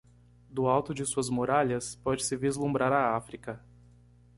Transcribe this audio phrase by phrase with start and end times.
[0.49, 3.63] Do alto de suas muralhas, pode-se vislumbrar a África.